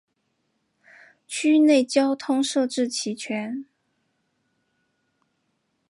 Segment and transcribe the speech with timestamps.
[1.27, 3.65] 区域内交通设置齐全。